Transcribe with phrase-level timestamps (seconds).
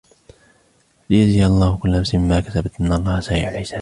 [1.09, 3.67] لِيَجْزِيَ اللَّهُ كُلَّ نَفْسٍ مَا كَسَبَتْ إِنَّ اللَّهَ سَرِيعُ الْحِسَابِ